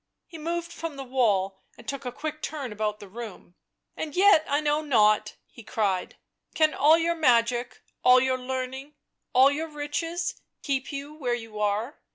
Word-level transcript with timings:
He 0.25 0.39
moved 0.39 0.73
from 0.73 0.95
the 0.95 1.03
wall 1.03 1.59
and 1.77 1.87
took 1.87 2.05
a 2.05 2.11
quick 2.11 2.41
turn 2.41 2.71
about 2.71 2.99
the 2.99 3.07
room." 3.07 3.53
And 3.95 4.15
yet 4.15 4.43
I 4.49 4.59
know 4.59 4.81
not!" 4.81 5.35
he 5.55 5.61
cried." 5.61 6.15
Can 6.55 6.73
all 6.73 6.97
your 6.97 7.13
magic, 7.13 7.83
all 8.03 8.19
your 8.19 8.39
learning, 8.39 8.95
all 9.31 9.51
your 9.51 9.67
riches, 9.67 10.41
keep 10.63 10.91
you 10.91 11.13
where 11.13 11.35
you 11.35 11.59
are? 11.59 11.99